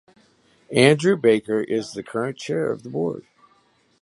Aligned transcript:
Andrew 0.73 1.15
Baker 1.15 1.61
is 1.61 1.91
the 1.91 2.01
current 2.01 2.35
chair 2.35 2.71
of 2.71 2.81
the 2.81 2.89
board. 2.89 3.23